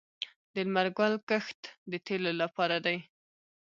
[0.53, 1.59] د لمر ګل کښت
[1.91, 2.97] د تیلو لپاره دی